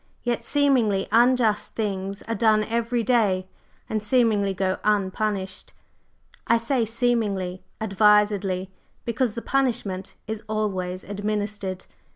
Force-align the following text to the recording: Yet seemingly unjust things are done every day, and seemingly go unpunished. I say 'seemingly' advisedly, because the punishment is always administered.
Yet 0.23 0.43
seemingly 0.43 1.07
unjust 1.11 1.75
things 1.75 2.23
are 2.23 2.33
done 2.33 2.63
every 2.63 3.03
day, 3.03 3.45
and 3.87 4.01
seemingly 4.01 4.51
go 4.51 4.79
unpunished. 4.83 5.73
I 6.47 6.57
say 6.57 6.85
'seemingly' 6.85 7.61
advisedly, 7.79 8.71
because 9.05 9.35
the 9.35 9.43
punishment 9.43 10.15
is 10.27 10.41
always 10.49 11.03
administered. 11.03 11.85